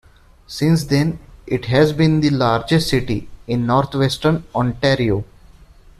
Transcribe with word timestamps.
Since 0.47 0.85
then 0.85 1.19
it 1.45 1.65
has 1.65 1.93
been 1.93 2.21
the 2.21 2.31
largest 2.31 2.89
city 2.89 3.29
in 3.45 3.67
Northwestern 3.67 4.45
Ontario. 4.55 5.25